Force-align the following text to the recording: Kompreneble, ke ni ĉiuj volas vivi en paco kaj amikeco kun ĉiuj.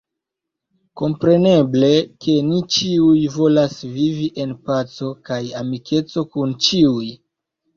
Kompreneble, 1.01 1.91
ke 2.25 2.37
ni 2.47 2.57
ĉiuj 2.77 3.19
volas 3.35 3.77
vivi 3.99 4.31
en 4.45 4.57
paco 4.71 5.13
kaj 5.31 5.41
amikeco 5.63 6.25
kun 6.33 6.57
ĉiuj. 6.69 7.13